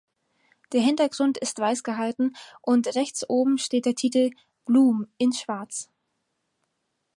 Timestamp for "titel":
3.93-4.31